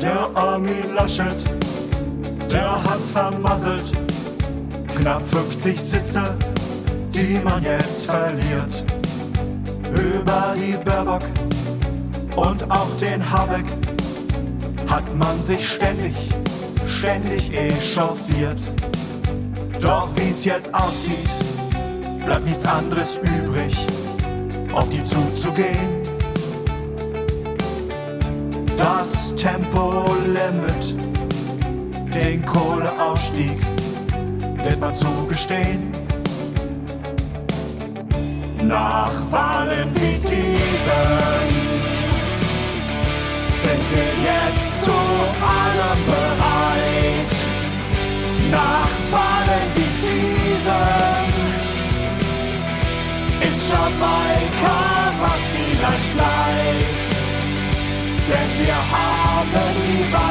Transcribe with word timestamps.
Der 0.00 0.30
Armin 0.34 0.94
Laschet, 0.94 1.44
der 2.50 2.82
hat's 2.84 3.10
vermasselt. 3.10 3.92
Knapp 4.96 5.26
50 5.26 5.80
Sitze, 5.80 6.22
die 7.12 7.40
man 7.42 7.62
jetzt 7.62 8.06
verliert. 8.06 8.84
Über 9.90 10.54
die 10.54 10.76
Baerbock 10.84 11.22
und 12.36 12.70
auch 12.70 12.96
den 13.00 13.30
Habeck 13.30 13.66
hat 14.88 15.14
man 15.16 15.42
sich 15.42 15.68
ständig, 15.68 16.14
ständig 16.86 17.52
echauffiert. 17.52 18.60
Doch 19.80 20.08
wie's 20.16 20.44
jetzt 20.44 20.74
aussieht, 20.74 21.30
bleibt 22.24 22.44
nichts 22.44 22.64
anderes 22.64 23.18
übrig, 23.18 23.76
auf 24.72 24.88
die 24.90 25.02
zuzugehen. 25.02 25.95
Das 28.76 29.34
Tempolimit, 29.34 30.96
den 32.14 32.44
Kohleausstieg, 32.44 33.58
wird 34.62 34.80
man 34.80 34.94
zugestehen. 34.94 35.92
Nach 38.62 39.12
Wahlen 39.30 39.88
wie 39.94 40.18
diesen 40.18 41.06
sind 43.54 43.82
wir 43.92 44.12
jetzt 44.30 44.84
zu 44.84 44.90
allem 44.90 46.00
bereit. 46.06 47.32
Nach 48.50 48.92
Wahlen 49.12 49.68
wie 49.74 49.92
diesen 50.06 50.96
ist 53.48 53.70
Jamaika, 53.70 54.78
was 55.20 55.42
vielleicht 55.50 56.15
denn 58.28 58.66
wir 58.66 58.74
haben 58.74 59.48
die 59.86 60.12
Wahl. 60.12 60.25